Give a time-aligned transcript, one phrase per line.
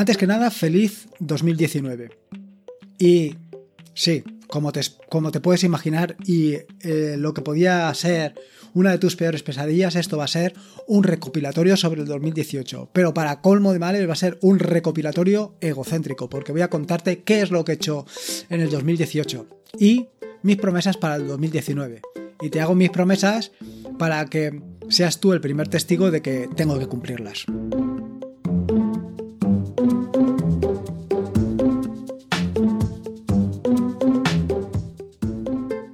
[0.00, 2.08] Antes que nada, feliz 2019.
[2.98, 3.34] Y
[3.92, 8.34] sí, como te, puedes imaginar, y eh, lo que podía ser
[8.72, 10.54] una de tus peores pesadillas, esto va a ser
[10.86, 12.88] un recopilatorio sobre el 2018.
[12.94, 17.22] Pero para colmo de males va a ser un recopilatorio egocéntrico, porque voy a contarte
[17.22, 18.06] qué es lo que he hecho
[18.48, 20.06] en el 2018 y
[20.42, 22.00] mis promesas para el 2019.
[22.40, 23.52] Y te hago mis promesas
[23.98, 27.44] para que seas tú el primer testigo de que tengo que cumplirlas.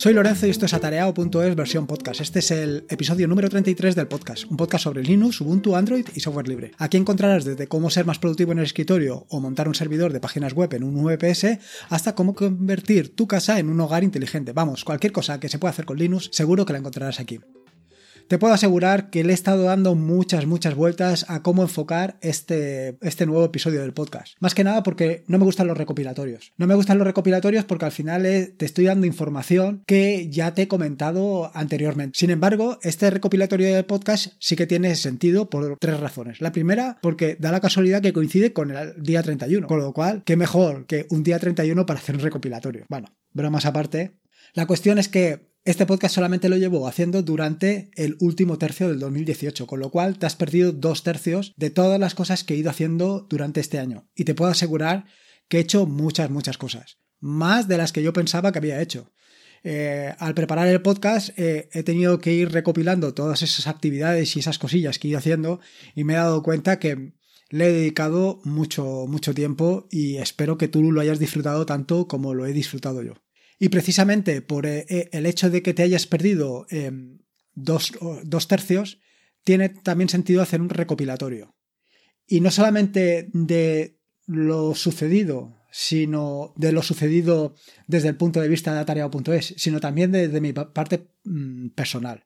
[0.07, 2.21] Soy Lorenzo y esto es atareado.es versión podcast.
[2.21, 6.21] Este es el episodio número 33 del podcast, un podcast sobre Linux, Ubuntu, Android y
[6.21, 6.71] software libre.
[6.79, 10.21] Aquí encontrarás desde cómo ser más productivo en el escritorio o montar un servidor de
[10.21, 14.53] páginas web en un VPS hasta cómo convertir tu casa en un hogar inteligente.
[14.53, 17.41] Vamos, cualquier cosa que se pueda hacer con Linux, seguro que la encontrarás aquí
[18.29, 22.99] te puedo asegurar que le he estado dando muchas, muchas vueltas a cómo enfocar este,
[23.01, 24.35] este nuevo episodio del podcast.
[24.41, 26.53] Más que nada porque no me gustan los recopilatorios.
[26.57, 30.63] No me gustan los recopilatorios porque al final te estoy dando información que ya te
[30.63, 32.19] he comentado anteriormente.
[32.19, 36.41] Sin embargo, este recopilatorio del podcast sí que tiene sentido por tres razones.
[36.41, 40.23] La primera, porque da la casualidad que coincide con el día 31, con lo cual,
[40.25, 42.87] qué mejor que un día 31 para hacer un recopilatorio.
[42.89, 44.15] Bueno, bromas aparte.
[44.57, 48.99] La cuestión es que este podcast solamente lo llevo haciendo durante el último tercio del
[48.99, 52.57] 2018, con lo cual te has perdido dos tercios de todas las cosas que he
[52.57, 54.09] ido haciendo durante este año.
[54.15, 55.05] Y te puedo asegurar
[55.49, 56.97] que he hecho muchas, muchas cosas.
[57.21, 59.13] Más de las que yo pensaba que había hecho.
[59.63, 64.39] Eh, al preparar el podcast eh, he tenido que ir recopilando todas esas actividades y
[64.39, 65.61] esas cosillas que he ido haciendo
[65.95, 67.13] y me he dado cuenta que
[67.51, 72.33] le he dedicado mucho, mucho tiempo y espero que tú lo hayas disfrutado tanto como
[72.33, 73.26] lo he disfrutado yo.
[73.59, 77.19] Y precisamente por eh, eh, el hecho de que te hayas perdido em,
[77.55, 77.93] dos,
[78.49, 79.01] tercios,
[79.45, 81.57] tiene también sentido hacer un recopilatorio.
[82.27, 87.55] Y no solamente de lo sucedido, sino de lo sucedido
[87.87, 92.25] desde el punto de vista de atareado.es, sino también desde mi parte mm, personal.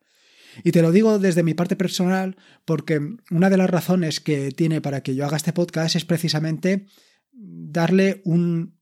[0.64, 4.80] Y te lo digo desde mi parte personal porque una de las razones que tiene
[4.80, 6.86] para que yo haga este podcast es precisamente
[7.32, 8.78] darle un,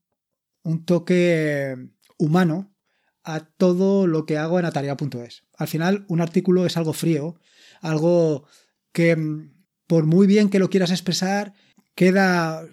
[0.63, 1.75] un toque
[2.19, 2.75] humano
[3.23, 5.43] a todo lo que hago en atareado.es.
[5.57, 7.39] Al final, un artículo es algo frío,
[7.81, 8.45] algo
[8.91, 11.53] que, mm, por muy bien que lo quieras expresar,
[11.95, 12.63] queda,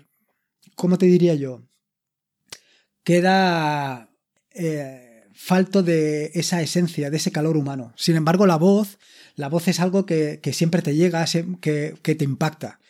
[0.74, 1.66] ¿cómo te diría yo?
[3.02, 4.10] Queda
[4.50, 7.92] eh, falto de esa esencia, de ese calor humano.
[7.96, 8.98] Sin embargo, la voz,
[9.34, 11.24] la voz es algo que, siempre te llega,
[11.60, 12.80] que, que, te impacta.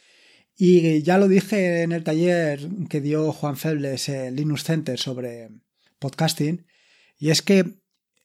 [0.57, 5.51] Y ya lo dije en el taller que dio Juan Febles en Linux Center sobre,
[5.99, 6.67] podcasting,
[7.19, 7.81] y es que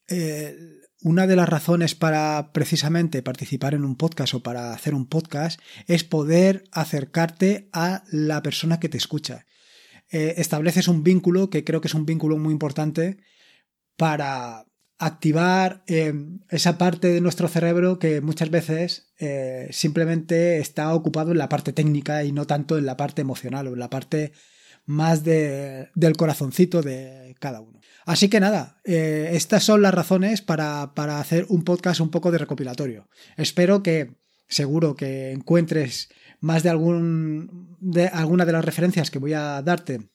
[0.08, 0.58] eh,
[1.02, 5.60] una de las razones para precisamente participar en un podcast o para hacer un podcast
[5.88, 9.46] es poder acercarte a la persona que te escucha.
[10.12, 13.18] Eh, estableces un vínculo que creo que es un vínculo muy importante
[13.98, 14.66] para
[15.00, 16.14] activar eh,
[16.50, 19.12] esa parte de nuestro cerebro que muchas veces
[19.72, 23.74] simplemente está ocupado en la parte técnica y no tanto en la parte emocional o
[23.74, 24.34] en la parte
[24.86, 27.80] más de, del corazoncito de cada uno.
[28.06, 32.32] Así que nada, eh, estas son las razones para, para hacer un podcast un poco
[32.32, 33.08] de recopilatorio.
[33.38, 34.16] Espero que,
[34.48, 36.10] seguro que encuentres
[36.40, 40.10] más de, algún, de alguna de las referencias que voy a darte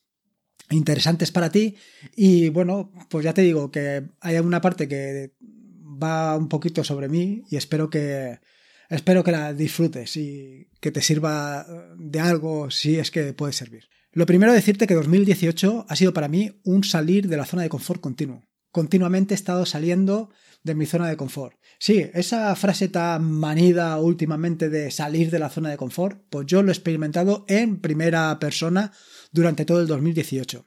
[0.71, 1.77] interesantes para ti.
[2.17, 7.09] Y bueno, pues ya te digo que hay una parte que va un poquito sobre
[7.09, 8.41] mí y espero que,
[8.89, 11.67] espero que la disfrutes y que te sirva
[11.97, 13.85] de algo si es que puede servir.
[14.17, 17.69] Lo primero decirte que 2018 ha sido para mí un salir de la zona de
[17.69, 18.45] confort continuo.
[18.73, 20.31] Continuamente he estado saliendo
[20.63, 21.59] de mi zona de confort.
[21.79, 26.63] Sí, esa frase tan manida últimamente de salir de la zona de confort, pues yo
[26.63, 28.91] lo he experimentado en primera persona
[29.33, 30.65] durante todo el 2018.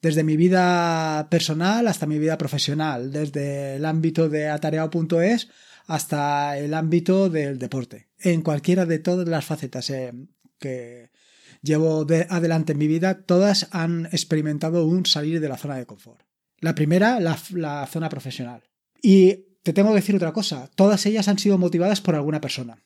[0.00, 5.48] Desde mi vida personal hasta mi vida profesional, desde el ámbito de atareado.es
[5.86, 10.14] hasta el ámbito del deporte, en cualquiera de todas las facetas eh,
[10.58, 11.10] que,
[11.62, 15.86] llevo de adelante en mi vida, todas han experimentado un salir de la zona de
[15.86, 16.22] confort.
[16.60, 17.36] La primera, la,
[17.86, 18.62] zona profesional.
[19.02, 22.82] Y te tengo que decir otra cosa, todas ellas han sido motivadas por alguna persona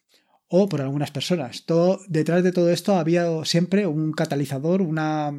[0.49, 1.64] o por algunas personas.
[1.64, 5.32] Todo, detrás de todo esto había siempre un catalizador, una,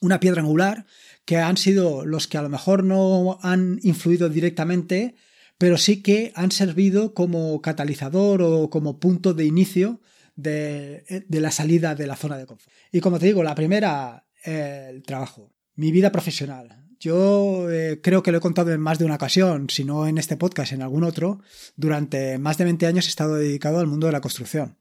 [0.00, 0.86] una piedra angular,
[1.24, 5.16] que han sido los que a lo mejor no han influido directamente,
[5.58, 10.00] pero sí que han servido como catalizador o como punto de inicio
[10.36, 12.72] de, la salida de la zona de confort.
[12.92, 16.84] Y como te digo, la primera, el trabajo, mi vida profesional.
[16.98, 20.16] Yo eh, creo que lo he contado en más de una ocasión, si no en
[20.16, 21.40] este podcast, en algún otro.
[21.76, 24.78] Durante más de 20 años he estado dedicado al mundo de la construcción.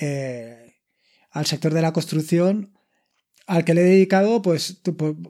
[0.00, 0.76] Eh,
[1.30, 2.72] al sector de la construcción
[3.48, 4.82] al que le he dedicado, pues,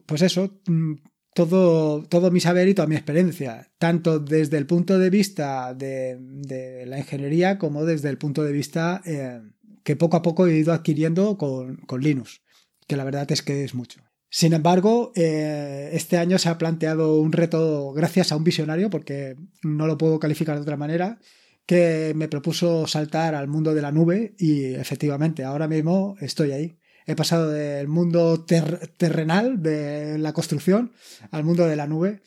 [0.07, 0.95] pues eso, mm,
[1.35, 6.85] todo, todo mi saber y toda mi experiencia, tanto desde el punto de vista de,
[6.87, 9.41] la ingeniería como desde el punto de vista eh,
[9.89, 12.43] que poco a poco he ido adquiriendo con, con, Linux,
[12.87, 14.03] que la verdad es que es mucho.
[14.29, 19.37] Sin embargo, eh, este año se ha planteado un reto gracias a un visionario, porque
[19.63, 21.19] no lo puedo calificar de otra manera,
[21.65, 26.79] que me propuso saltar al mundo de la nube y efectivamente ahora mismo estoy ahí.
[27.07, 30.93] He pasado del mundo terrenal de la construcción
[31.31, 32.21] al mundo de la nube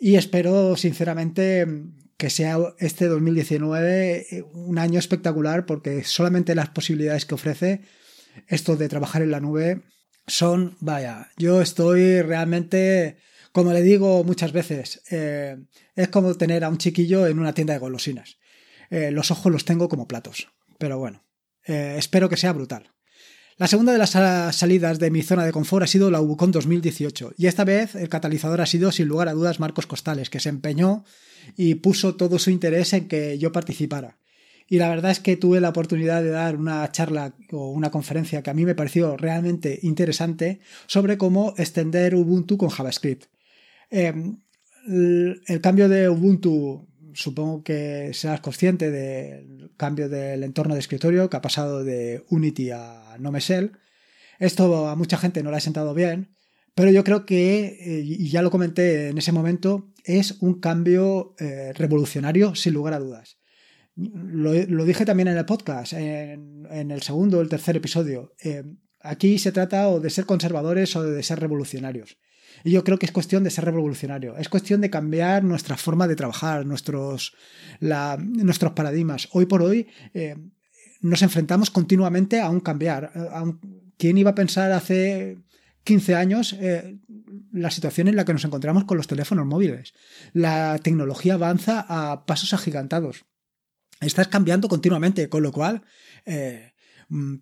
[0.00, 1.64] y espero sinceramente
[2.16, 7.82] que sea este 2019 un año espectacular porque solamente las posibilidades que ofrece
[8.48, 9.82] esto de trabajar en la nube
[10.26, 13.18] son, vaya, yo estoy realmente,
[13.52, 15.56] como le digo muchas veces, eh,
[15.94, 18.38] es como tener a un chiquillo en una tienda de golosinas.
[18.90, 21.24] Eh, los ojos los tengo como platos, pero bueno,
[21.66, 22.90] eh, espero que sea brutal.
[23.56, 24.10] La segunda de las
[24.56, 28.08] salidas de mi zona de confort ha sido la Ubucon 2018 y esta vez el
[28.08, 31.04] catalizador ha sido sin lugar a dudas Marcos Costales, que se empeñó
[31.56, 34.18] y puso todo su interés en que yo participara.
[34.66, 38.42] Y la verdad es que tuve la oportunidad de dar una charla o una conferencia
[38.42, 43.26] que a mí me pareció realmente interesante sobre cómo extender Ubuntu con JavaScript.
[43.90, 44.38] Em,
[44.86, 51.36] el cambio de Ubuntu supongo que serás consciente del cambio del entorno de escritorio que
[51.36, 53.72] ha pasado de Unity a Nomesel.
[54.38, 56.33] Esto a mucha gente no le ha sentado bien,
[56.74, 61.34] pero yo creo que, eh, y ya lo comenté en ese momento, es un cambio
[61.38, 63.38] eh, revolucionario sin lugar a dudas.
[63.96, 64.52] Lo,
[64.84, 68.34] dije también en el podcast, en, el segundo o el tercer episodio.
[68.42, 68.64] Eh,
[69.00, 72.18] aquí se trata o de ser conservadores o de ser revolucionarios.
[72.64, 76.08] Y yo creo que es cuestión de ser revolucionario, es cuestión de cambiar nuestra forma
[76.08, 77.34] de trabajar, nuestros,
[77.80, 79.28] nuestros paradigmas.
[79.32, 79.88] Hoy por hoy
[81.00, 83.12] nos enfrentamos continuamente a un cambiar.
[83.96, 85.38] ¿Quién iba a pensar hace
[85.84, 86.98] 15 años eh,
[87.52, 89.94] la situación en la que nos encontramos con los teléfonos móviles?
[90.32, 93.24] La tecnología avanza a pasos agigantados.
[94.00, 95.82] Estás cambiando continuamente, con lo cual
[96.26, 96.72] eh,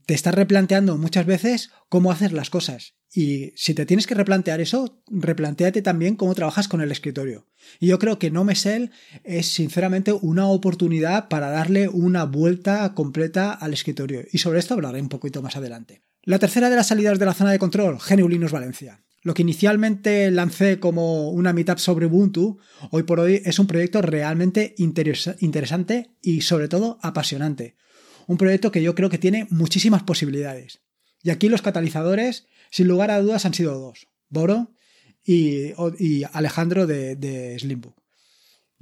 [0.06, 2.94] te estás replanteando muchas veces cómo hacer las cosas.
[3.14, 7.46] Y si te tienes que replantear eso, replanteate también cómo trabajas con el escritorio.
[7.78, 8.90] Y yo creo que No Mesel
[9.22, 14.24] es sinceramente una oportunidad para darle una vuelta completa al escritorio.
[14.32, 16.02] Y sobre esto hablaré un poquito más adelante.
[16.24, 19.02] La tercera de las salidas de la zona de control, GNU Linux Valencia.
[19.22, 22.58] Lo que inicialmente lancé como una meetup sobre Ubuntu,
[22.90, 27.74] hoy por hoy es un proyecto realmente interesante y sobre todo apasionante.
[28.28, 30.80] Un proyecto que yo creo que tiene muchísimas posibilidades.
[31.24, 34.74] Y aquí los catalizadores sin lugar a dudas han sido dos, Boro
[35.24, 35.72] y,
[36.32, 38.01] Alejandro de, Slimbook.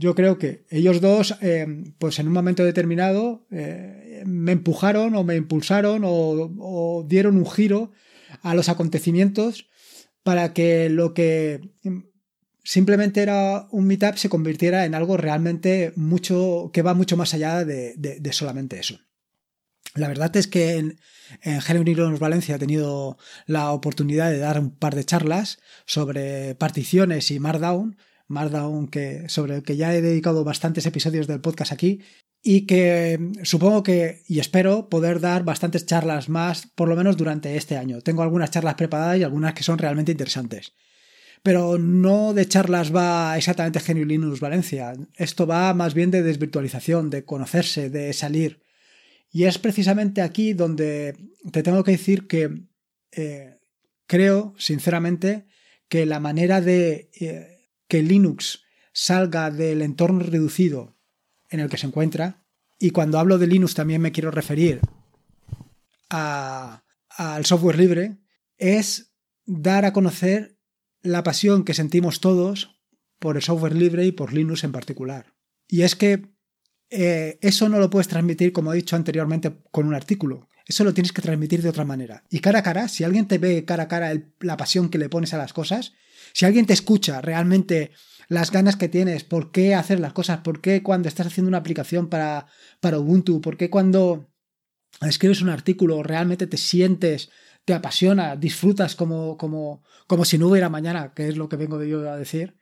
[0.00, 1.66] Yo creo que ellos dos, eh,
[1.98, 7.92] pues en un momento determinado, eh, me empujaron o me impulsaron o, dieron un giro
[8.40, 9.68] a los acontecimientos
[10.22, 11.60] para que lo que
[12.64, 17.66] simplemente era un meetup se convirtiera en algo realmente mucho que va mucho más allá
[17.66, 19.00] de solamente eso.
[19.94, 20.98] La verdad es que en,
[21.42, 27.38] en Valencia he tenido la oportunidad de dar un par de charlas sobre particiones y
[27.38, 27.98] Markdown,
[28.30, 32.00] Markdown que, sobre el que ya he dedicado bastantes episodios del podcast aquí
[32.42, 37.56] y que supongo que y espero poder dar bastantes charlas más por lo menos durante
[37.56, 38.00] este año.
[38.00, 40.72] Tengo algunas charlas preparadas y algunas que son realmente interesantes.
[41.42, 44.92] Pero no de charlas va exactamente Linux Valencia.
[45.16, 48.62] Esto va más bien de desvirtualización, de conocerse, de salir
[49.32, 51.16] y es precisamente aquí donde
[51.52, 52.62] te tengo que decir que
[53.12, 53.58] eh,
[54.06, 55.46] creo, sinceramente,
[55.88, 57.49] que la manera de eh,
[57.90, 60.96] que Linux salga del entorno reducido
[61.50, 62.46] en el que se encuentra,
[62.78, 64.80] y cuando hablo de Linux también me quiero referir
[66.08, 68.18] al software libre,
[68.56, 69.12] es
[69.44, 70.56] dar a conocer
[71.02, 72.80] la pasión que sentimos todos
[73.18, 75.34] por el software libre y por Linux en particular.
[75.66, 76.32] Y es que
[76.90, 80.48] eh, eso no lo puedes transmitir, como he dicho anteriormente, con un artículo.
[80.70, 82.22] Eso lo tienes que transmitir de otra manera.
[82.30, 85.08] Y cara a cara, si alguien te ve cara a cara la pasión que le
[85.08, 85.94] pones a las cosas,
[86.32, 87.90] si alguien te escucha realmente
[88.28, 91.58] las ganas que tienes, por qué hacer las cosas, por qué cuando estás haciendo una
[91.58, 92.46] aplicación para,
[92.78, 94.30] para Ubuntu, por qué cuando
[95.00, 97.30] escribes un artículo realmente te sientes,
[97.64, 101.82] te apasiona, disfrutas como, como, como si no hubiera mañana, que es lo que vengo
[101.82, 102.59] yo a decir.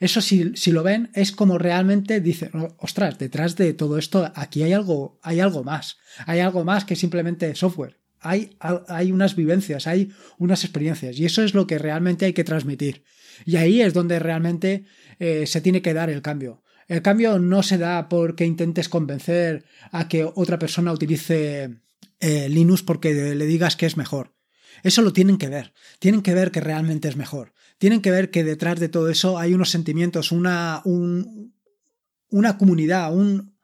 [0.00, 4.62] Eso si, si lo ven es como realmente dicen, ostras, detrás de todo esto aquí
[4.62, 7.98] hay algo, hay algo más, hay algo más que simplemente software.
[8.20, 8.56] Hay,
[8.88, 13.04] hay unas vivencias, hay unas experiencias y eso es lo que realmente hay que transmitir.
[13.44, 14.86] Y ahí es donde realmente
[15.20, 16.62] eh, se tiene que dar el cambio.
[16.88, 21.80] El cambio no se da porque intentes convencer a que otra persona utilice
[22.18, 24.34] eh, Linux porque le digas que es mejor.
[24.82, 25.72] Eso lo tienen que ver.
[25.98, 27.52] Tienen que ver que realmente es mejor.
[27.78, 33.56] Tienen que ver que detrás de todo eso hay unos sentimientos, una, una comunidad, un...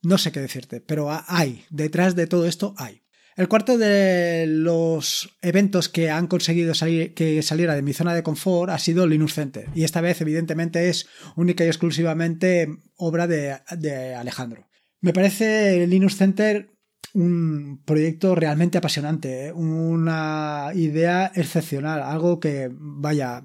[0.00, 1.64] No sé qué decirte, pero hay.
[1.70, 3.02] Detrás de todo esto hay.
[3.38, 8.24] El cuarto de los eventos que han conseguido salir, que saliera de mi zona de
[8.24, 9.68] confort ha sido Linux Center.
[9.76, 14.68] Y esta vez, evidentemente, es única y exclusivamente obra de, Alejandro.
[15.00, 16.70] Me parece Linux Center
[17.14, 19.52] un proyecto realmente apasionante, ¿eh?
[19.52, 23.44] una idea excepcional, algo que, vaya,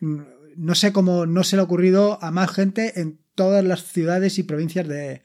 [0.00, 4.38] no sé cómo no se le ha ocurrido a más gente en todas las ciudades
[4.38, 5.22] y provincias de,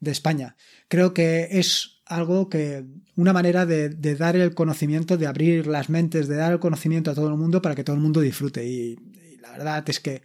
[0.00, 0.56] de España.
[0.88, 2.84] Creo que es algo que,
[3.16, 7.14] una manera de, dar el conocimiento, de abrir las mentes, de dar el conocimiento a
[7.14, 8.66] todo el mundo para que todo el mundo disfrute.
[8.66, 8.96] Y,
[9.40, 10.22] la verdad es que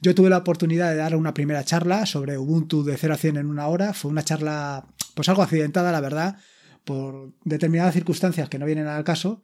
[0.00, 3.36] yo tuve la oportunidad de dar una primera charla sobre Ubuntu de 0 a 100
[3.36, 3.94] en una hora.
[3.94, 6.36] Fue una charla, pues algo accidentada, la verdad,
[6.84, 9.42] por determinadas circunstancias que no vienen al caso.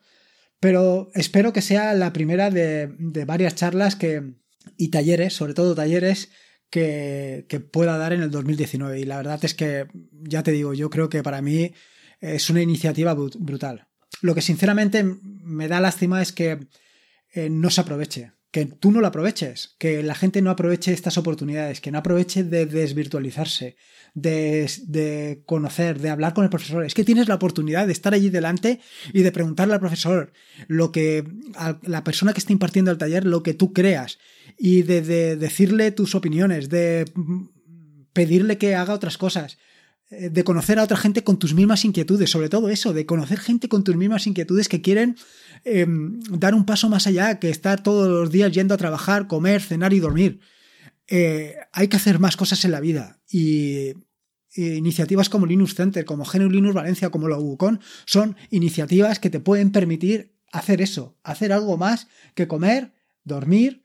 [0.60, 2.94] Pero espero que sea la primera de,
[3.26, 4.34] varias charlas que,
[4.76, 6.30] y talleres, sobre todo talleres,
[6.68, 9.00] que, pueda dar en el 2019.
[9.00, 11.72] Y la verdad es que, ya te digo, yo creo que para mí
[12.20, 13.88] es una iniciativa brutal.
[14.20, 16.66] Lo que sinceramente me da lástima es que
[17.32, 21.16] eh, no se aproveche, que tú no lo aproveches, que la gente no aproveche estas
[21.18, 23.76] oportunidades, que no aproveche de desvirtualizarse,
[24.14, 26.84] de, de, conocer, de hablar con el profesor.
[26.84, 28.80] Es que tienes la oportunidad de estar allí delante
[29.12, 30.32] y de preguntarle al profesor
[30.66, 34.18] lo que, a la persona que está impartiendo el taller, lo que tú creas
[34.58, 37.04] y de, decirle tus opiniones, de
[38.12, 39.58] pedirle que haga otras cosas,
[40.10, 43.68] de conocer a otra gente con tus mismas inquietudes, sobre todo eso, de conocer gente
[43.68, 45.16] con tus mismas inquietudes que quieren
[45.64, 49.62] em, dar un paso más allá que estar todos los días yendo a trabajar, comer,
[49.62, 50.40] cenar y dormir.
[51.06, 53.94] Eh, hay que hacer más cosas en la vida y,
[54.56, 59.38] iniciativas como Linux Center, como GNU Linux Valencia, como la UCON, son iniciativas que te
[59.38, 63.84] pueden permitir hacer eso, hacer algo más que comer, dormir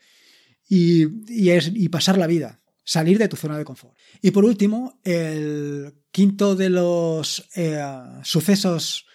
[0.67, 3.97] y, y pasar la vida, salir de tu zona de confort.
[4.21, 7.83] Y por último, el quinto de los eh,
[8.23, 9.05] sucesos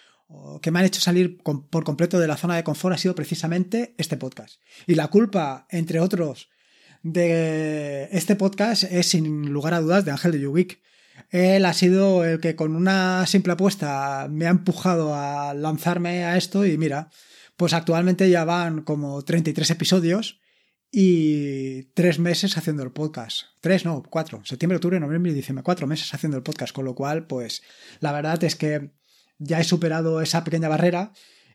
[0.61, 3.95] que me han hecho salir por completo de la zona de confort ha sido precisamente
[3.97, 4.61] este podcast.
[4.87, 6.49] Y la culpa, entre otros,
[7.03, 10.81] de este podcast es sin lugar a dudas de Ángel de Yubik.
[11.29, 16.37] Él ha sido el que con una simple apuesta me ha empujado a lanzarme a
[16.37, 17.09] esto y mira,
[17.57, 20.40] pues actualmente ya van como 33 episodios
[20.91, 23.43] y tres meses haciendo el podcast.
[23.61, 24.41] Tres, no, cuatro.
[24.43, 25.63] Septiembre, octubre, noviembre y diciembre.
[25.63, 26.73] Cuatro meses haciendo el podcast.
[26.73, 27.63] Con lo cual, pues
[28.01, 28.91] la verdad es que
[29.39, 31.13] ya he superado esa pequeña barrera.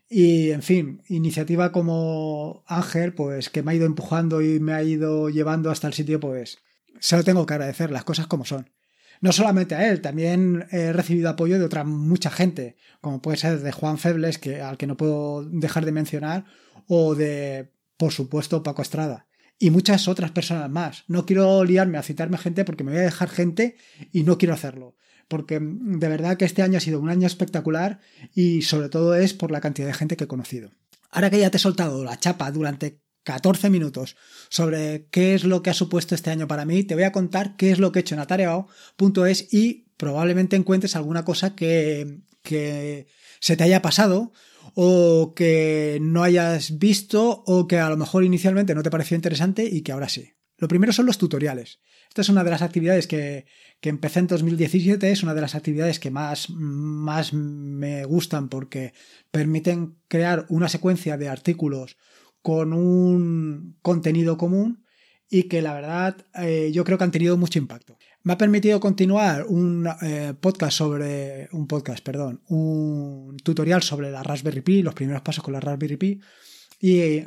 [0.09, 4.81] Y, en fin, iniciativa como Ángel, pues que me ha ido empujando y me ha
[4.81, 6.59] ido llevando hasta el sitio, pues
[6.99, 8.71] se lo tengo que agradecer, las cosas como son.
[9.19, 13.59] No solamente a él, también he recibido apoyo de otra mucha gente, como puede ser
[13.59, 16.45] de Juan Febles, que, al que no puedo dejar de mencionar,
[16.87, 19.26] o de, por supuesto, Paco Estrada
[19.59, 21.03] y muchas otras personas más.
[21.07, 23.77] No quiero liarme a citarme gente porque me voy a dejar gente
[24.11, 24.95] y no quiero hacerlo.
[25.27, 27.99] Porque mm, de verdad que este año ha sido un año espectacular
[28.33, 30.71] y sobre todo es por la cantidad de gente que he conocido.
[31.09, 34.15] Ahora que ya te he soltado la chapa durante 14 minutos
[34.49, 37.57] sobre qué es lo que ha supuesto este año para mí, te voy a contar
[37.57, 43.07] qué es lo que he hecho en atareao.es y probablemente encuentres alguna cosa que, que
[43.39, 44.31] se te haya pasado
[44.79, 49.65] o que no hayas visto o que a lo mejor inicialmente no te pareció interesante
[49.65, 50.35] y que ahora sí.
[50.59, 51.79] Lo primero son los tutoriales.
[52.07, 53.47] Esta es una de las actividades que,
[53.81, 58.93] que empecé en 2017, es una de las actividades que más, más me gustan porque
[59.31, 61.97] permiten crear una secuencia de artículos
[62.43, 64.85] con un contenido común
[65.29, 67.97] y que la verdad eh, yo creo que han tenido mucho impacto.
[68.23, 74.23] Me ha permitido continuar un eh, podcast sobre, un podcast, perdón, un tutorial sobre la
[74.23, 76.19] Raspberry Pi, los primeros pasos con la Raspberry Pi,
[76.79, 77.23] y,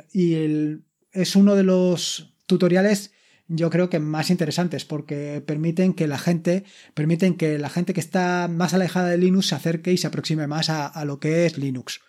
[1.13, 3.11] es uno de los tutoriales
[3.47, 7.99] yo creo que más interesantes porque permiten que la gente permiten que la gente que
[7.99, 11.45] está más alejada de Linux se acerque y se aproxime más a, a lo que
[11.45, 11.99] es Linux.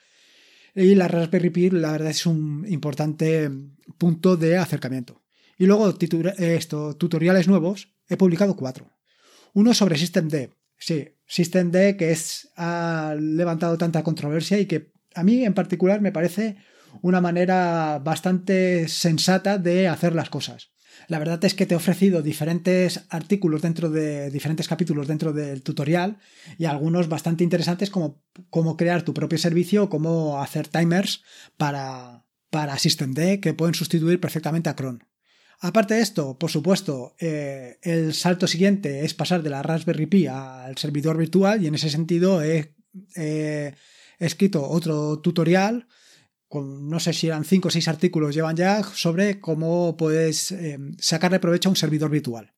[0.75, 3.51] Y la Raspberry Pi, la verdad, es un importante
[3.99, 5.22] punto de acercamiento.
[5.63, 5.97] Y luego
[6.39, 8.91] esto, tutoriales nuevos, he publicado cuatro.
[9.55, 10.51] Uno sobre Systemd.
[10.77, 16.11] Sí, Systemd que es, ha levantado tanta controversia y que a mí en particular me
[16.11, 16.57] parece
[17.01, 20.73] una manera bastante sensata de hacer las cosas.
[21.07, 25.63] La verdad es que te he ofrecido diferentes artículos dentro de diferentes capítulos dentro del
[25.63, 26.19] tutorial
[26.59, 31.23] y algunos bastante interesantes como cómo crear tu propio servicio o cómo hacer timers
[31.57, 35.05] para, para Systemd que pueden sustituir perfectamente a Cron.
[35.61, 40.27] Aparte de esto, por supuesto, eh, el salto siguiente es pasar de la Raspberry Pi
[40.27, 42.75] al servidor virtual y en ese sentido he,
[44.19, 45.87] escrito otro tutorial
[46.47, 50.79] con, no sé si eran 5 o 6 artículos llevan ya sobre cómo puedes eh,
[50.99, 52.53] sacarle provecho a un servidor virtual.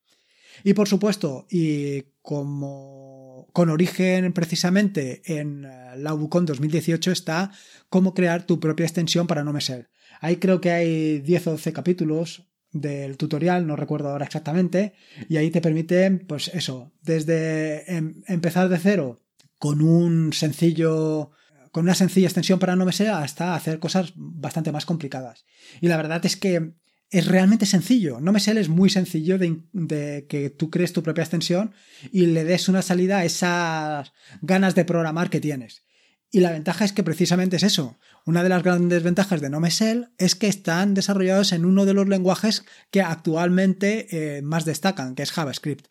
[0.65, 7.53] Y por supuesto, y como con origen precisamente en eh, la UBUCON 2018 está
[7.89, 9.89] cómo crear tu propia extensión para NoMesel.
[10.21, 14.93] Ahí creo que hay 10 o 12 capítulos del tutorial, no recuerdo ahora exactamente,
[15.29, 19.23] y ahí te permiten, pues eso, desde em, empezar de cero
[19.59, 21.31] con un sencillo
[21.75, 25.45] con una sencilla extensión para NoMesel hasta hacer cosas bastante más complicadas.
[25.81, 26.75] Y la verdad es que
[27.11, 28.21] es realmente sencillo.
[28.21, 31.73] NoMesel es muy sencillo de, que tú crees tu propia extensión
[32.13, 35.85] y le des una salida a esas ganas de programar que tienes.
[36.35, 37.97] Y la ventaja es que precisamente es eso.
[38.27, 42.09] Una de las grandes ventajas de NoMesel es que están desarrollados en uno de los
[42.09, 45.87] lenguajes que actualmente eh, más destacan, que es JavaScript.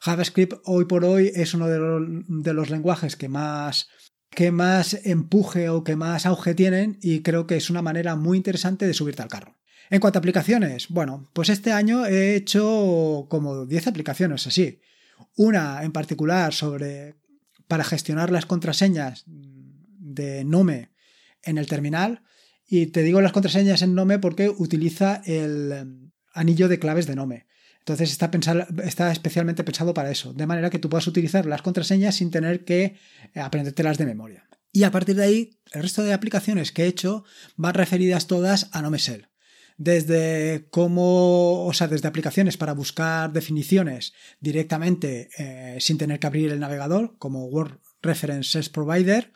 [0.00, 3.88] JavaScript hoy por hoy es uno de los, lenguajes que más,
[4.30, 8.36] que más empuje o que más auge tienen y creo que es una manera muy
[8.36, 9.54] interesante de subirte al carro.
[9.90, 14.80] En cuanto a aplicaciones, bueno, pues este año he hecho como 10 aplicaciones así.
[15.36, 17.14] Una en particular sobre
[17.68, 19.24] para gestionar las contraseñas
[20.14, 20.90] de Nome
[21.42, 22.22] en el terminal.
[22.66, 27.46] Y te digo las contraseñas en Nome porque utiliza el anillo de claves de Nome.
[27.78, 28.30] Entonces está,
[28.82, 32.64] está especialmente pensado para eso, de manera que tú puedas utilizar las contraseñas sin tener
[32.64, 32.96] que
[33.34, 34.48] eh, aprendértelas de memoria.
[34.72, 37.24] Y a partir de ahí, el resto de aplicaciones que he hecho
[37.56, 39.28] van referidas todas a NoMesel.
[39.76, 46.52] Desde cómo, o sea, desde aplicaciones para buscar definiciones directamente eh, sin tener que abrir
[46.52, 49.32] el navegador, como Word References Provider,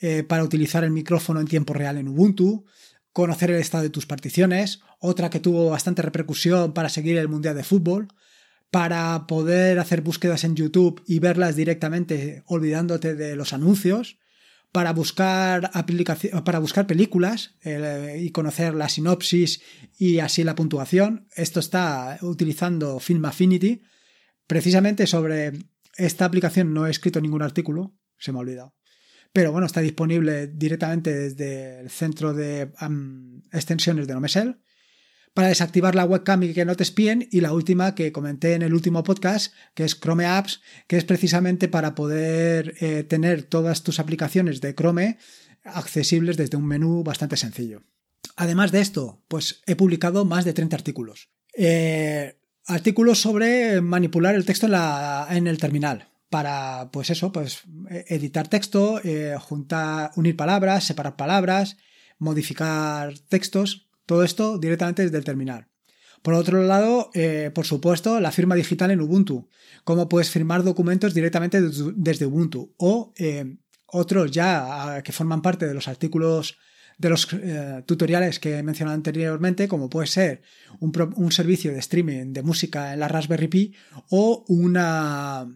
[0.00, 2.64] eh, para utilizar el micrófono en tiempo real en Ubuntu,
[3.12, 7.56] conocer el estado de tus particiones, otra que tuvo bastante repercusión para seguir el Mundial
[7.56, 8.08] de Fútbol,
[8.70, 14.18] para poder hacer búsquedas en YouTube y verlas directamente olvidándote de los anuncios,
[14.70, 15.70] para buscar,
[16.44, 19.62] para buscar películas eh, y conocer la sinopsis
[19.96, 21.26] y así la puntuación.
[21.34, 23.82] Esto está utilizando Film Affinity.
[24.46, 25.52] Precisamente sobre
[25.96, 28.77] esta aplicación no he escrito ningún artículo, se me ha olvidado
[29.32, 32.70] pero bueno, está disponible directamente desde el centro de
[33.52, 34.58] extensiones de NoMesel
[35.34, 38.62] para desactivar la webcam y que no te espíen y la última que comenté en
[38.62, 43.84] el último podcast que es Chrome Apps que es precisamente para poder eh, tener todas
[43.84, 45.18] tus aplicaciones de Chrome
[45.62, 47.82] accesibles desde un menú bastante sencillo.
[48.36, 51.28] Además de esto, pues he publicado más de 30 artículos.
[51.54, 58.48] Eh, artículos sobre manipular el texto en, el terminal para, pues eso, pues e, editar
[58.48, 61.76] texto, eh, juntar, unir palabras, separar palabras,
[62.18, 65.68] modificar textos, todo esto directamente desde el terminal.
[66.22, 69.48] Por otro lado, eh, por supuesto, la firma digital en Ubuntu.
[69.84, 72.74] Cómo puedes firmar documentos directamente desde Ubuntu.
[72.76, 76.58] O eh, otros ya ah, que forman parte de los artículos
[76.98, 77.28] de los
[77.86, 80.42] tutoriales que he mencionado anteriormente, como puede ser
[80.80, 83.74] un, un servicio de streaming de música en la Raspberry Pi
[84.10, 85.46] o una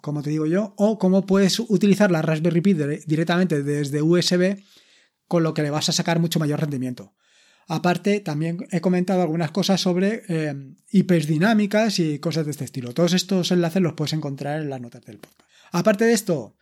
[0.00, 2.74] como te digo yo, o cómo puedes utilizar la Raspberry Pi
[3.06, 4.62] directamente desde USB,
[5.28, 7.14] con lo que le vas a sacar mucho mayor rendimiento.
[7.68, 12.92] Aparte, también he comentado algunas cosas sobre eh, y cosas de este estilo.
[12.92, 15.48] Todos estos enlaces los puedes encontrar en las notas del podcast.
[15.70, 16.56] Aparte de esto,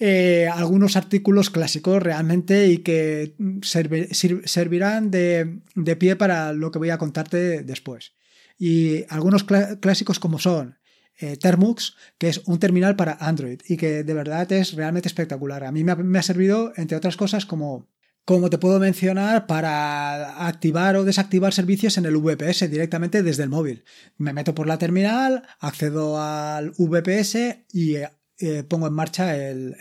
[0.00, 6.90] eh, algunos artículos clásicos realmente y que servirán de, de, pie para lo que voy
[6.90, 8.14] a contarte después.
[8.58, 10.79] Y algunos clásicos como son
[11.20, 15.64] eh, Termux, que es un terminal para Android y que de verdad es realmente espectacular.
[15.64, 17.88] A mí me ha, servido, entre otras cosas, como
[18.24, 23.48] como te puedo mencionar, para activar o desactivar servicios en el VPS directamente desde el
[23.48, 23.82] móvil.
[24.18, 29.74] Me meto por la terminal, accedo al VPS y eh, eh, pongo en marcha el,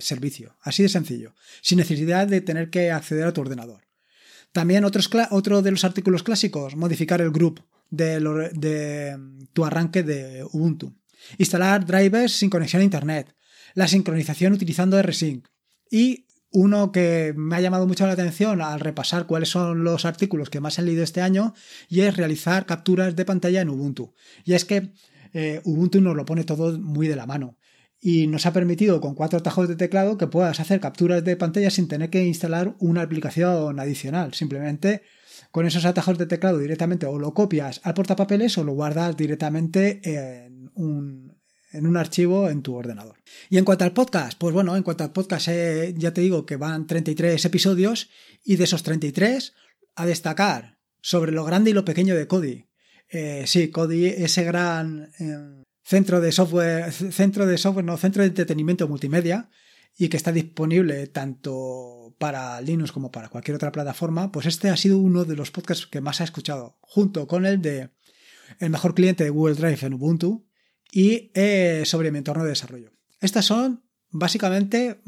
[0.00, 0.56] servicio.
[0.62, 3.82] Así de sencillo, sin necesidad de tener que acceder a tu ordenador.
[4.52, 9.18] También otros, otro de los artículos clásicos, modificar el group de,
[9.52, 10.96] tu arranque de Ubuntu.
[11.38, 13.34] Instalar drivers sin conexión a Internet.
[13.74, 15.46] La sincronización utilizando RSync.
[15.90, 20.50] Y uno que me ha llamado mucho la atención al repasar cuáles son los artículos
[20.50, 21.54] que más he leído este año
[21.88, 24.14] y es realizar capturas de pantalla en Ubuntu.
[24.44, 24.92] Y es que
[25.32, 27.56] eh, Ubuntu nos lo pone todo muy de la mano
[28.00, 31.70] y nos ha permitido con cuatro tajos de teclado que puedas hacer capturas de pantalla
[31.70, 34.32] sin tener que instalar una aplicación adicional.
[34.34, 35.02] Simplemente
[35.50, 40.00] con esos atajos de teclado directamente o lo copias al portapapeles o lo guardas directamente
[40.04, 41.40] en un,
[41.72, 43.16] en un archivo en tu ordenador.
[43.48, 46.46] Y en cuanto al podcast, pues bueno, en cuanto al podcast eh, ya te digo
[46.46, 48.10] que van 33 episodios
[48.44, 49.54] y de esos 33
[49.96, 52.66] a destacar sobre lo grande y lo pequeño de Kodi.
[53.08, 58.28] Eh, sí, Kodi, ese gran eh, centro de software, centro de software, no, centro de
[58.28, 59.50] entretenimiento multimedia
[59.96, 64.76] y que está disponible tanto para Linux como para cualquier otra plataforma, pues este ha
[64.76, 67.88] sido uno de los podcasts que más he escuchado, junto con el de
[68.58, 70.46] el mejor cliente de Google Drive en Ubuntu
[70.92, 72.92] y eh, sobre mi entorno de desarrollo.
[73.22, 75.00] Estas son básicamente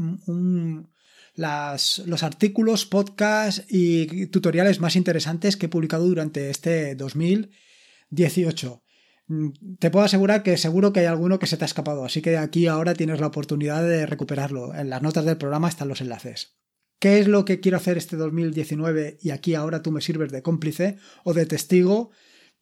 [1.36, 8.82] los artículos, podcasts y tutoriales más interesantes que he publicado durante este 2018.
[9.26, 9.48] Mm,
[9.78, 12.38] te puedo asegurar que seguro que hay alguno que se te ha escapado, así que
[12.38, 14.74] aquí ahora tienes la oportunidad de recuperarlo.
[14.74, 16.61] En las notas del programa están los enlaces.
[17.02, 20.40] ¿Qué es lo que quiero hacer este 2019 y aquí ahora tú me sirves de
[20.40, 22.12] cómplice o de testigo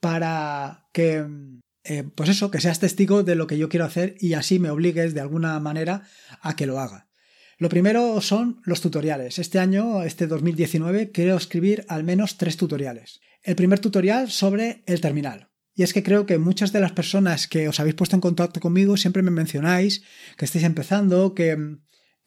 [0.00, 1.26] para que,
[1.84, 4.70] eh, pues eso, que seas testigo de lo que yo quiero hacer y así me
[4.70, 6.04] obligues de alguna manera
[6.40, 7.10] a que lo haga?
[7.58, 9.38] Lo primero son los tutoriales.
[9.38, 13.20] Este año, este 2019, quiero escribir al menos tres tutoriales.
[13.42, 15.50] El primer tutorial sobre el terminal.
[15.74, 18.58] Y es que creo que muchas de las personas que os habéis puesto en contacto
[18.58, 20.02] conmigo siempre me mencionáis
[20.38, 21.76] que estáis empezando, que,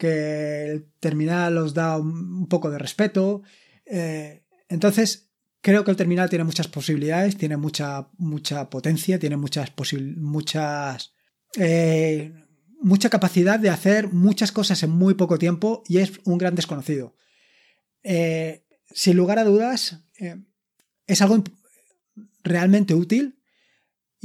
[0.08, 3.42] el terminal os da un, poco de respeto.
[3.86, 9.72] Eh, entonces, creo que el terminal tiene muchas posibilidades, tiene mucha, mucha potencia, tiene muchas
[10.18, 11.14] muchas
[11.58, 12.34] eh,
[12.82, 17.16] mucha capacidad de hacer muchas cosas en muy poco tiempo y es un gran desconocido.
[18.04, 20.04] Eh, sin lugar a dudas,
[21.08, 21.44] es algo
[22.44, 23.40] realmente útil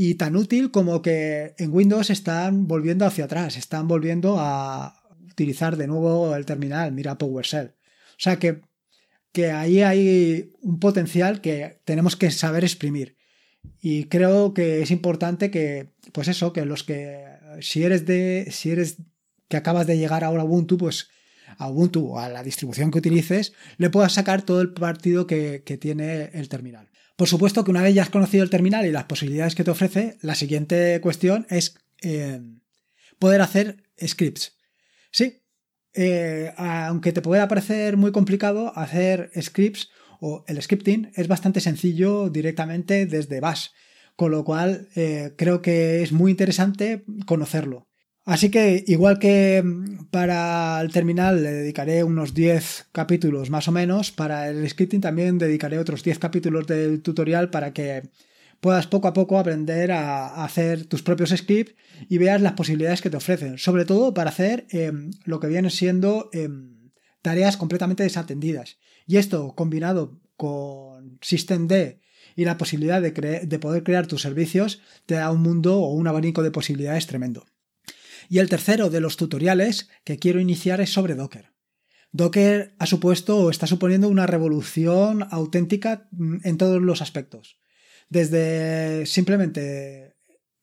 [0.01, 4.95] y tan útil como que en Windows están volviendo hacia atrás, están volviendo a
[5.39, 7.69] utilizar de nuevo el terminal, mira PowerShell.
[7.69, 8.63] O sea que,
[9.33, 13.17] que ahí hay un potencial que tenemos que saber exprimir.
[13.81, 17.25] Y creo que es importante que, pues eso, que los que,
[17.61, 18.97] si eres de, si eres
[19.49, 21.09] que acabas de llegar ahora a Ubuntu, pues
[21.57, 25.61] a Ubuntu o a la distribución que utilices, le puedas sacar todo el partido que,
[25.81, 26.91] tiene el terminal.
[27.17, 29.71] Por supuesto que una vez ya has conocido el terminal y las posibilidades que te
[29.71, 32.41] ofrece, la siguiente cuestión es eh,
[33.19, 34.58] poder hacer scripts.
[35.11, 35.43] Sí,
[35.95, 39.91] eh, aunque te pueda parecer muy complicado hacer scripts
[40.21, 43.69] o el scripting es bastante sencillo directamente desde Bash,
[44.17, 47.89] con lo cual eh, creo que es muy interesante conocerlo.
[48.25, 53.73] Así que igual que mm, para el terminal le dedicaré unos 10 capítulos más o
[53.73, 58.03] menos, para el scripting también dedicaré otros 10 capítulos del tutorial para que
[58.61, 61.75] puedas poco a poco aprender a hacer tus propios scripts
[62.09, 65.71] y veas las posibilidades que te ofrecen, sobre todo para hacer em, lo que vienen
[65.71, 66.91] siendo em,
[67.23, 68.79] tareas completamente desatendidas.
[69.07, 71.99] Y esto combinado con SystemD
[72.37, 76.07] y la posibilidad de, de poder crear tus servicios te da un mundo o un
[76.07, 77.47] abanico de posibilidades tremendo.
[78.29, 81.53] Y el tercero de los tutoriales que quiero iniciar es sobre Docker.
[82.13, 87.59] Docker ha supuesto o está suponiendo una revolución auténtica mm, en todos los aspectos.
[88.09, 90.17] Desde simplemente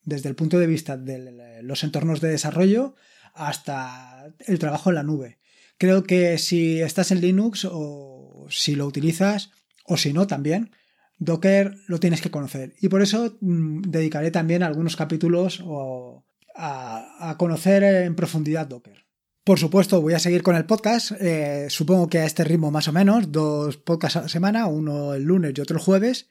[0.06, 2.96] desde el punto de vista de los entornos de desarrollo
[3.34, 5.40] hasta el trabajo en la nube.
[5.78, 9.52] Creo que si estás en Linux o si lo utilizas
[9.84, 10.72] o si no también,
[11.18, 12.76] Docker lo tienes que conocer.
[12.80, 19.06] Y por eso mm, dedicaré también algunos capítulos o a, conocer en profundidad Docker.
[19.44, 22.88] Por supuesto, voy a seguir con el podcast, eh, supongo que a este ritmo más
[22.88, 26.30] o menos, dos podcasts a la semana, uno el lunes y otro el jueves.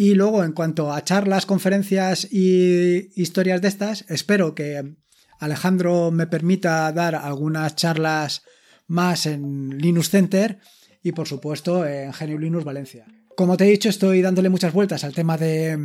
[0.00, 4.94] Y luego, en cuanto a charlas, conferencias y historias de estas, espero que
[5.38, 8.40] Alejandro me permita dar algunas charlas
[8.86, 10.58] más en Linux Center
[11.02, 13.04] y, por supuesto, en Genio Linux Valencia.
[13.36, 15.78] Como te he dicho, estoy dándole muchas vueltas al tema de,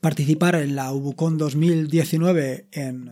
[0.00, 3.10] participar en la Ubucon 2019 en,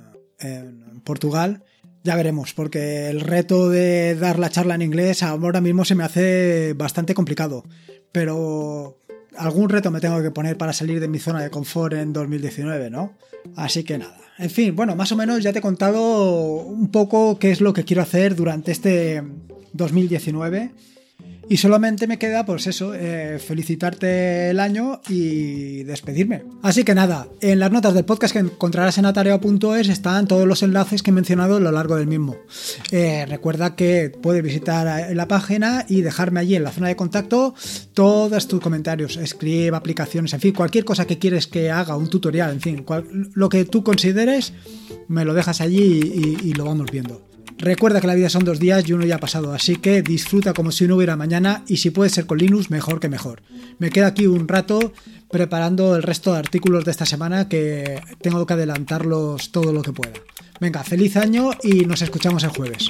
[1.03, 1.65] Portugal,
[2.05, 6.05] ya veremos, porque el reto de dar la charla en inglés ahora mismo se me
[6.05, 7.65] hace bastante complicado.
[8.13, 9.01] Pero
[9.39, 12.91] algún reto me tengo que poner para salir de mi zona de confort en 2019,
[12.91, 13.15] ¿no?
[13.57, 14.17] Así que nada.
[14.39, 17.73] En fin, bueno, más o menos ya te he contado un poco qué es lo
[17.73, 19.23] que quiero hacer durante este
[19.73, 20.73] 2019
[21.49, 26.45] y solamente me queda, pues eso, eh, felicitarte el año y despedirme.
[26.63, 30.63] Así que nada, en las notas del podcast que encontrarás en atareo.es están todos los
[30.63, 32.37] enlaces que he mencionado a lo largo del mismo.
[32.91, 37.55] Eh, recuerda que puedes visitar la página y dejarme allí en la zona de contacto
[37.95, 42.53] todos tus comentarios, escribe aplicaciones, en fin, cualquier cosa que quieres que haga, un tutorial,
[42.53, 42.85] en fin,
[43.35, 44.53] lo que tú consideres,
[45.09, 47.26] me lo dejas allí y lo vamos viendo.
[47.59, 50.53] Recuerda que la vida son dos días y uno ya ha pasado, así que disfruta
[50.53, 53.43] como si no hubiera mañana y si puede ser con Linux, mejor que mejor.
[53.79, 54.93] Me quedo aquí un rato
[55.31, 59.93] preparando el resto de artículos de esta semana que tengo que adelantarlos todo lo que
[59.93, 60.13] pueda.
[60.61, 62.89] Venga, feliz año y nos escuchamos el jueves.